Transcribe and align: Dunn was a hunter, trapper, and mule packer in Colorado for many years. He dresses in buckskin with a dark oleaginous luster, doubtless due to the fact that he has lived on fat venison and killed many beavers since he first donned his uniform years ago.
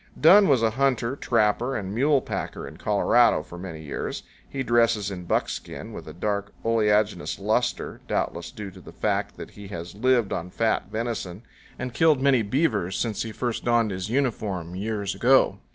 Dunn 0.19 0.47
was 0.47 0.63
a 0.63 0.71
hunter, 0.71 1.15
trapper, 1.15 1.77
and 1.77 1.93
mule 1.93 2.21
packer 2.21 2.67
in 2.67 2.77
Colorado 2.77 3.43
for 3.43 3.59
many 3.59 3.83
years. 3.83 4.23
He 4.49 4.63
dresses 4.63 5.11
in 5.11 5.25
buckskin 5.25 5.93
with 5.93 6.07
a 6.07 6.11
dark 6.13 6.51
oleaginous 6.65 7.37
luster, 7.37 8.01
doubtless 8.07 8.49
due 8.49 8.71
to 8.71 8.81
the 8.81 8.93
fact 8.93 9.37
that 9.37 9.51
he 9.51 9.67
has 9.67 9.93
lived 9.93 10.33
on 10.33 10.49
fat 10.49 10.87
venison 10.89 11.43
and 11.77 11.93
killed 11.93 12.19
many 12.19 12.41
beavers 12.41 12.97
since 12.97 13.21
he 13.21 13.31
first 13.31 13.63
donned 13.63 13.91
his 13.91 14.09
uniform 14.09 14.73
years 14.75 15.13
ago. 15.13 15.59